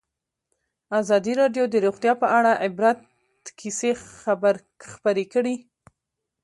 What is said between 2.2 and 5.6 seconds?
په اړه د عبرت کیسې خبر کړي.